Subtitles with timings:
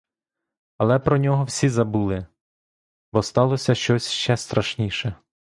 [0.77, 2.25] Але про нього всі забули,
[3.13, 5.15] бо сталося щось ще страшніше.